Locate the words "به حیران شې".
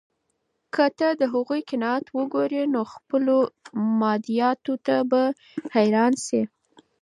5.09-6.41